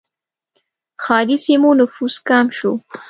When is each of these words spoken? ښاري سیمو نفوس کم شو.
ښاري 1.03 1.37
سیمو 1.45 1.69
نفوس 1.79 2.15
کم 2.27 2.45
شو. 2.57 2.71